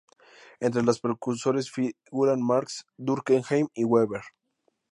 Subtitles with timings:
[0.59, 4.21] Entre los precursores figuran Marx, Durkheim y Weber.